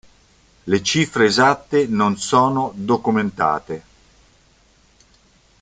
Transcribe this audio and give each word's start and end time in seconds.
Le 0.63 0.81
cifre 0.83 1.25
esatte 1.25 1.85
non 1.85 2.17
sono 2.17 2.71
documentate. 2.73 3.83